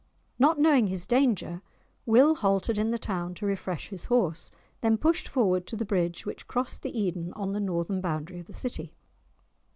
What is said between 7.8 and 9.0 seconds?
boundary of the city.